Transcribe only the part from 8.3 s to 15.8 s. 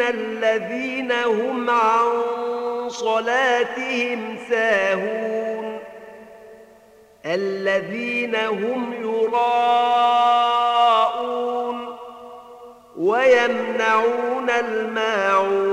هم يراءون ويمنعون الماعون.